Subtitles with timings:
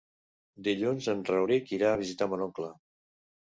[0.67, 2.75] Dilluns en Rauric irà a visitar mon oncle.